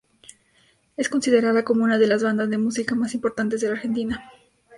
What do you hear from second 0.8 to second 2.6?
Es considerada como una de las bandas de